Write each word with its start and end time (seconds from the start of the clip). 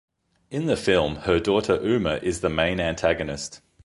In 0.49 0.65
the 0.65 0.75
film, 0.75 1.15
her 1.27 1.39
daughter 1.39 1.79
Uma 1.79 2.15
is 2.23 2.41
the 2.41 2.49
main 2.49 2.79
antagonist. 2.79 3.61